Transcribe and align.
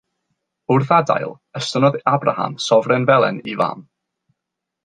Wrth 0.75 0.93
adael, 0.95 1.35
estynnodd 1.59 1.99
Abraham 2.13 2.57
sofren 2.69 3.07
felen 3.13 3.39
i 3.55 3.59
mam. 3.61 3.89